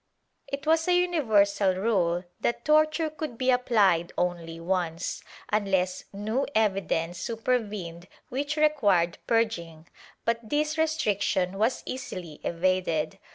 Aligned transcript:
It 0.47 0.65
was 0.65 0.87
a 0.87 0.99
universal 0.99 1.75
rule 1.75 2.23
that 2.39 2.65
torture 2.65 3.11
could 3.11 3.37
be 3.37 3.51
applied 3.51 4.11
only 4.17 4.59
once, 4.59 5.23
unless 5.53 6.05
new 6.11 6.47
evidence 6.55 7.19
supervened 7.19 8.07
which 8.29 8.57
required 8.57 9.19
purging, 9.27 9.87
but 10.25 10.39
this 10.41 10.75
restriction 10.75 11.59
was 11.59 11.83
easily 11.85 12.41
evaded. 12.43 13.19